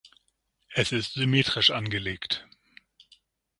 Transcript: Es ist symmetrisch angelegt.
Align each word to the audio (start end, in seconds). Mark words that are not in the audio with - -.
Es 0.73 0.91
ist 0.91 1.13
symmetrisch 1.13 1.69
angelegt. 1.69 2.47